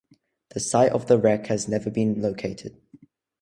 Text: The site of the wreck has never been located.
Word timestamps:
The 0.49 0.59
site 0.59 0.93
of 0.93 1.05
the 1.05 1.19
wreck 1.19 1.45
has 1.45 1.67
never 1.67 1.91
been 1.91 2.23
located. 2.23 2.75